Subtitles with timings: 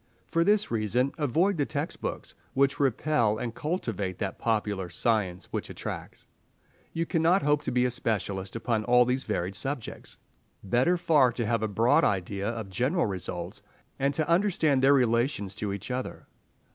[0.25, 5.69] For this reason avoid the text books, which repel, and cultivate that popular science which
[5.69, 6.25] attracts.
[6.91, 10.17] You cannot hope to be a specialist upon all these varied subjects.
[10.63, 13.61] Better far to have a broad idea of general results,
[13.99, 16.25] and to understand their relations to each other.